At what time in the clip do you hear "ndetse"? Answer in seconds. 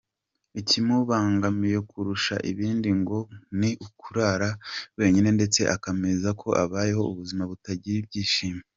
5.37-5.61